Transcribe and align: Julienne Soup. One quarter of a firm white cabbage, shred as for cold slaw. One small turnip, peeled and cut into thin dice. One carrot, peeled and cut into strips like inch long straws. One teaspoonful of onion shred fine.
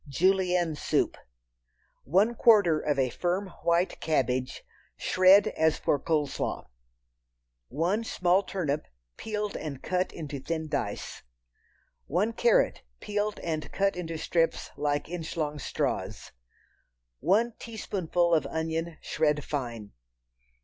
Julienne 0.09 0.73
Soup. 0.73 1.15
One 2.05 2.33
quarter 2.33 2.79
of 2.79 2.97
a 2.97 3.11
firm 3.11 3.49
white 3.61 3.99
cabbage, 4.01 4.63
shred 4.97 5.49
as 5.49 5.77
for 5.77 5.99
cold 5.99 6.31
slaw. 6.31 6.67
One 7.67 8.03
small 8.03 8.41
turnip, 8.41 8.87
peeled 9.15 9.55
and 9.55 9.83
cut 9.83 10.11
into 10.11 10.39
thin 10.39 10.67
dice. 10.69 11.21
One 12.07 12.33
carrot, 12.33 12.81
peeled 12.99 13.37
and 13.41 13.71
cut 13.71 13.95
into 13.95 14.17
strips 14.17 14.71
like 14.75 15.07
inch 15.07 15.37
long 15.37 15.59
straws. 15.59 16.31
One 17.19 17.53
teaspoonful 17.59 18.33
of 18.33 18.47
onion 18.47 18.97
shred 19.01 19.43
fine. 19.43 19.91